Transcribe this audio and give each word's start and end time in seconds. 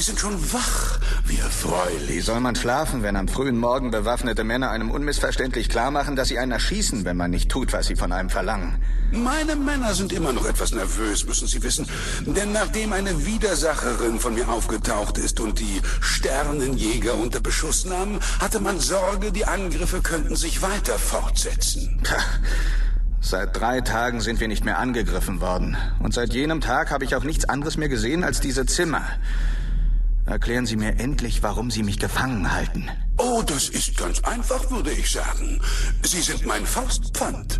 sind 0.00 0.18
schon 0.18 0.52
wach. 0.52 0.98
Wie 1.26 1.38
erfreulich. 1.38 2.08
Wie 2.08 2.20
soll 2.20 2.40
man 2.40 2.56
schlafen, 2.56 3.02
wenn 3.02 3.16
am 3.16 3.28
frühen 3.28 3.58
Morgen 3.58 3.90
bewaffnete 3.90 4.44
Männer 4.44 4.70
einem 4.70 4.90
unmissverständlich 4.90 5.68
klar 5.68 5.90
machen, 5.90 6.16
dass 6.16 6.28
sie 6.28 6.38
einen 6.38 6.52
erschießen, 6.52 7.04
wenn 7.04 7.16
man 7.16 7.30
nicht 7.30 7.50
tut, 7.50 7.72
was 7.72 7.86
sie 7.86 7.96
von 7.96 8.12
einem 8.12 8.30
verlangen? 8.30 8.82
Meine 9.12 9.56
Männer 9.56 9.94
sind 9.94 10.12
immer 10.12 10.32
noch 10.32 10.46
etwas 10.46 10.72
nervös, 10.72 11.26
müssen 11.26 11.46
Sie 11.46 11.62
wissen. 11.62 11.86
Denn 12.24 12.52
nachdem 12.52 12.92
eine 12.92 13.26
Widersacherin 13.26 14.18
von 14.18 14.34
mir 14.34 14.48
aufgetaucht 14.48 15.18
ist 15.18 15.38
und 15.40 15.58
die 15.60 15.82
Sternenjäger 16.00 17.14
unter 17.14 17.40
Beschuss 17.40 17.84
nahmen, 17.84 18.20
hatte 18.40 18.60
man 18.60 18.80
Sorge, 18.80 19.32
die 19.32 19.44
Angriffe 19.44 20.00
könnten 20.00 20.36
sich 20.36 20.62
weiter 20.62 20.98
fortsetzen. 20.98 22.00
Tja, 22.02 22.16
Seit 23.24 23.56
drei 23.56 23.80
Tagen 23.80 24.20
sind 24.20 24.40
wir 24.40 24.48
nicht 24.48 24.64
mehr 24.64 24.78
angegriffen 24.78 25.40
worden. 25.40 25.76
Und 26.00 26.12
seit 26.12 26.34
jenem 26.34 26.60
Tag 26.60 26.90
habe 26.90 27.04
ich 27.04 27.14
auch 27.14 27.22
nichts 27.22 27.44
anderes 27.44 27.76
mehr 27.76 27.88
gesehen 27.88 28.24
als 28.24 28.40
diese 28.40 28.66
Zimmer. 28.66 29.02
Erklären 30.24 30.66
Sie 30.66 30.76
mir 30.76 30.98
endlich, 31.00 31.42
warum 31.42 31.70
Sie 31.70 31.82
mich 31.82 31.98
gefangen 31.98 32.52
halten. 32.52 32.88
Oh, 33.18 33.42
das 33.44 33.68
ist 33.68 33.96
ganz 33.96 34.20
einfach, 34.20 34.70
würde 34.70 34.92
ich 34.92 35.10
sagen. 35.10 35.60
Sie 36.02 36.20
sind 36.20 36.46
mein 36.46 36.64
Faustpfand. 36.64 37.58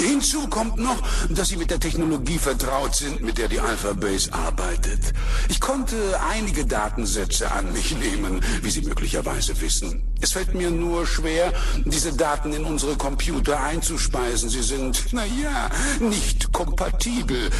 Hinzu 0.00 0.48
kommt 0.48 0.78
noch, 0.78 1.02
dass 1.28 1.48
Sie 1.48 1.56
mit 1.56 1.70
der 1.70 1.80
Technologie 1.80 2.38
vertraut 2.38 2.94
sind, 2.94 3.20
mit 3.22 3.38
der 3.38 3.48
die 3.48 3.60
Alpha-Base 3.60 4.32
arbeitet. 4.32 5.12
Ich 5.48 5.60
konnte 5.60 5.96
einige 6.30 6.64
Datensätze 6.64 7.50
an 7.50 7.72
mich 7.72 7.96
nehmen, 7.96 8.40
wie 8.62 8.70
Sie 8.70 8.82
möglicherweise 8.82 9.60
wissen. 9.60 10.02
Es 10.20 10.32
fällt 10.32 10.54
mir 10.54 10.70
nur 10.70 11.06
schwer, 11.06 11.52
diese 11.84 12.12
Daten 12.12 12.52
in 12.52 12.64
unsere 12.64 12.96
Computer 12.96 13.62
einzuspeisen. 13.62 14.48
Sie 14.48 14.62
sind, 14.62 15.12
naja, 15.12 15.70
nicht 16.00 16.52
kompatibel, 16.52 17.50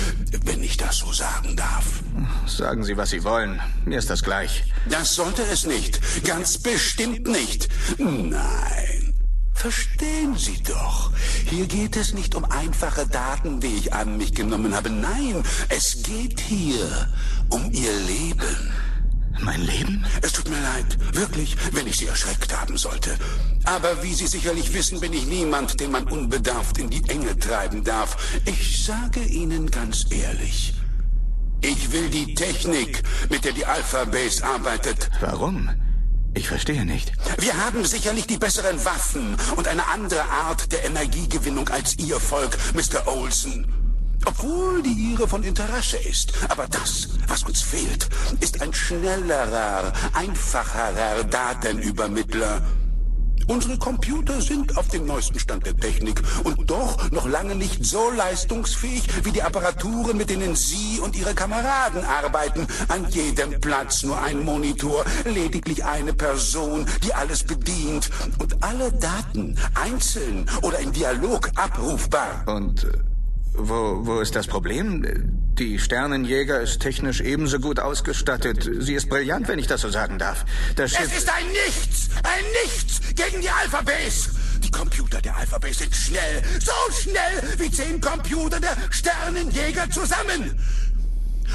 wenn 0.44 0.62
ich 0.62 0.76
das 0.76 0.98
so 0.98 1.12
sagen 1.12 1.56
darf. 1.56 1.84
Sagen 2.46 2.84
Sie, 2.84 2.96
was 2.96 3.10
Sie 3.10 3.24
wollen. 3.24 3.60
Mir 3.84 3.98
ist 3.98 4.10
das 4.10 4.22
gleich. 4.22 4.64
Das 4.88 5.14
sollte 5.14 5.42
es 5.52 5.66
nicht. 5.66 6.00
Ganz 6.24 6.58
bestimmt 6.58 7.26
nicht. 7.26 7.68
Nein. 7.98 8.89
Verstehen 9.60 10.38
Sie 10.38 10.58
doch. 10.62 11.10
Hier 11.50 11.66
geht 11.66 11.94
es 11.98 12.14
nicht 12.14 12.34
um 12.34 12.46
einfache 12.46 13.06
Daten, 13.06 13.60
die 13.60 13.76
ich 13.76 13.92
an 13.92 14.16
mich 14.16 14.34
genommen 14.34 14.74
habe. 14.74 14.88
Nein, 14.88 15.42
es 15.68 16.02
geht 16.02 16.40
hier 16.40 17.12
um 17.50 17.70
Ihr 17.70 17.92
Leben. 17.92 18.72
Mein 19.42 19.60
Leben? 19.60 20.06
Es 20.22 20.32
tut 20.32 20.48
mir 20.48 20.62
leid, 20.62 21.14
wirklich, 21.14 21.58
wenn 21.72 21.86
ich 21.86 21.98
Sie 21.98 22.06
erschreckt 22.06 22.58
haben 22.58 22.78
sollte. 22.78 23.18
Aber 23.64 24.02
wie 24.02 24.14
Sie 24.14 24.28
sicherlich 24.28 24.72
wissen, 24.72 24.98
bin 24.98 25.12
ich 25.12 25.26
niemand, 25.26 25.78
den 25.78 25.90
man 25.90 26.04
unbedarft 26.04 26.78
in 26.78 26.88
die 26.88 27.06
Enge 27.10 27.38
treiben 27.38 27.84
darf. 27.84 28.16
Ich 28.46 28.82
sage 28.82 29.20
Ihnen 29.20 29.70
ganz 29.70 30.06
ehrlich, 30.08 30.72
ich 31.60 31.92
will 31.92 32.08
die 32.08 32.34
Technik, 32.34 33.02
mit 33.28 33.44
der 33.44 33.52
die 33.52 33.66
Alpha 33.66 34.06
Base 34.06 34.42
arbeitet. 34.42 35.10
Warum? 35.20 35.68
Ich 36.34 36.48
verstehe 36.48 36.84
nicht. 36.84 37.12
Wir 37.38 37.56
haben 37.56 37.84
sicherlich 37.84 38.26
die 38.26 38.38
besseren 38.38 38.84
Waffen 38.84 39.36
und 39.56 39.66
eine 39.66 39.86
andere 39.88 40.22
Art 40.22 40.70
der 40.72 40.84
Energiegewinnung 40.84 41.68
als 41.68 41.98
Ihr 41.98 42.20
Volk, 42.20 42.56
Mr. 42.74 43.06
Olson. 43.08 43.66
Obwohl 44.24 44.82
die 44.82 45.12
Ihre 45.12 45.26
von 45.26 45.42
Interesse 45.42 45.96
ist. 45.96 46.32
Aber 46.48 46.66
das, 46.68 47.08
was 47.26 47.42
uns 47.42 47.62
fehlt, 47.62 48.08
ist 48.40 48.62
ein 48.62 48.72
schnellerer, 48.72 49.92
einfacherer 50.14 51.24
Datenübermittler. 51.24 52.62
Unsere 53.46 53.78
Computer 53.78 54.40
sind 54.40 54.76
auf 54.76 54.88
dem 54.88 55.06
neuesten 55.06 55.38
Stand 55.38 55.66
der 55.66 55.76
Technik 55.76 56.22
und 56.44 56.70
doch 56.70 57.10
noch 57.10 57.28
lange 57.28 57.54
nicht 57.54 57.84
so 57.84 58.10
leistungsfähig 58.10 59.24
wie 59.24 59.32
die 59.32 59.42
Apparaturen, 59.42 60.16
mit 60.16 60.30
denen 60.30 60.54
Sie 60.54 61.00
und 61.00 61.16
Ihre 61.16 61.34
Kameraden 61.34 62.04
arbeiten. 62.04 62.66
An 62.88 63.08
jedem 63.10 63.60
Platz 63.60 64.02
nur 64.02 64.20
ein 64.22 64.44
Monitor, 64.44 65.04
lediglich 65.24 65.84
eine 65.84 66.12
Person, 66.12 66.86
die 67.04 67.12
alles 67.14 67.44
bedient 67.44 68.10
und 68.38 68.62
alle 68.62 68.92
Daten 68.92 69.56
einzeln 69.74 70.48
oder 70.62 70.78
im 70.78 70.92
Dialog 70.92 71.50
abrufbar. 71.56 72.44
Und 72.46 72.84
äh, 72.84 73.09
wo, 73.54 74.06
wo 74.06 74.20
ist 74.20 74.36
das 74.36 74.46
Problem? 74.46 75.04
Die 75.58 75.78
Sternenjäger 75.78 76.60
ist 76.60 76.80
technisch 76.80 77.20
ebenso 77.20 77.58
gut 77.58 77.80
ausgestattet. 77.80 78.68
Sie 78.78 78.94
ist 78.94 79.08
brillant, 79.08 79.48
wenn 79.48 79.58
ich 79.58 79.66
das 79.66 79.82
so 79.82 79.90
sagen 79.90 80.18
darf. 80.18 80.44
Das 80.76 80.92
Schiff 80.92 81.06
es 81.06 81.18
ist 81.18 81.30
ein 81.30 81.46
Nichts! 81.48 82.08
Ein 82.22 82.44
Nichts 82.64 83.00
gegen 83.14 83.42
die 83.42 83.50
Alphabase! 83.50 84.30
Die 84.62 84.70
Computer 84.70 85.20
der 85.20 85.36
Alphabase 85.36 85.80
sind 85.80 85.94
schnell, 85.94 86.42
so 86.60 86.72
schnell 87.02 87.58
wie 87.58 87.70
zehn 87.70 88.00
Computer 88.00 88.60
der 88.60 88.76
Sternenjäger 88.90 89.90
zusammen. 89.90 90.58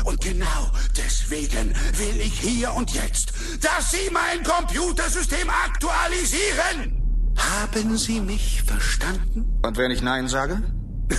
Und 0.03 0.21
genau 0.21 0.71
deswegen 0.97 1.73
will 1.93 2.19
ich 2.19 2.39
hier 2.39 2.73
und 2.73 2.91
jetzt, 2.91 3.33
dass 3.61 3.91
Sie 3.91 4.11
mein 4.11 4.43
Computersystem 4.43 5.49
aktualisieren. 5.49 7.01
Haben 7.37 7.97
Sie 7.97 8.19
mich 8.19 8.61
verstanden? 8.63 9.59
Und 9.61 9.77
wenn 9.77 9.91
ich 9.91 10.01
Nein 10.01 10.27
sage? 10.27 10.61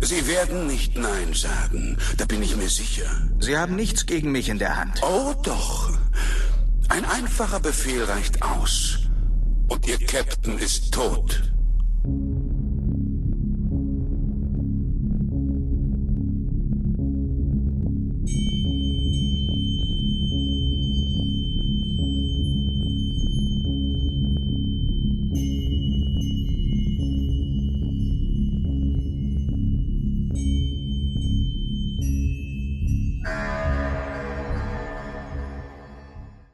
Sie 0.00 0.26
werden 0.26 0.66
nicht 0.66 0.96
Nein 0.96 1.32
sagen, 1.34 1.96
da 2.16 2.24
bin 2.26 2.42
ich 2.42 2.56
mir 2.56 2.68
sicher. 2.68 3.06
Sie 3.40 3.56
haben 3.56 3.76
nichts 3.76 4.06
gegen 4.06 4.32
mich 4.32 4.48
in 4.48 4.58
der 4.58 4.76
Hand. 4.76 5.00
Oh 5.02 5.34
doch. 5.42 5.92
Ein 6.88 7.04
einfacher 7.04 7.60
Befehl 7.60 8.04
reicht 8.04 8.42
aus. 8.42 8.98
Und 9.68 9.86
Ihr 9.88 9.98
Captain 9.98 10.58
ist 10.58 10.92
tot. 10.92 11.43